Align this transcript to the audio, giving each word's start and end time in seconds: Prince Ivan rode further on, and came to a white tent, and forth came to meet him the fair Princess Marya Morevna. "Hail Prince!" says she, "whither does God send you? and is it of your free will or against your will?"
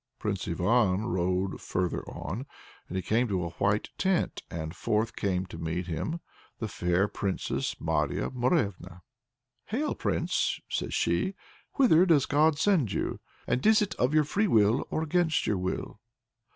Prince 0.17 0.47
Ivan 0.47 1.05
rode 1.05 1.61
further 1.61 2.01
on, 2.09 2.47
and 2.89 3.05
came 3.05 3.27
to 3.27 3.43
a 3.43 3.49
white 3.51 3.91
tent, 3.99 4.41
and 4.49 4.75
forth 4.75 5.15
came 5.15 5.45
to 5.45 5.59
meet 5.59 5.85
him 5.85 6.21
the 6.57 6.67
fair 6.67 7.07
Princess 7.07 7.79
Marya 7.79 8.31
Morevna. 8.31 9.03
"Hail 9.65 9.93
Prince!" 9.93 10.59
says 10.67 10.95
she, 10.95 11.35
"whither 11.75 12.07
does 12.07 12.25
God 12.25 12.57
send 12.57 12.91
you? 12.91 13.19
and 13.45 13.63
is 13.63 13.79
it 13.79 13.93
of 13.97 14.11
your 14.11 14.23
free 14.23 14.47
will 14.47 14.87
or 14.89 15.03
against 15.03 15.45
your 15.45 15.59
will?" 15.59 15.99